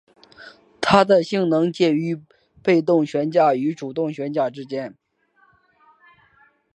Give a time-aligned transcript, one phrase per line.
[0.81, 2.19] 它的性能介于
[2.63, 4.97] 被动悬架与主动悬架之间。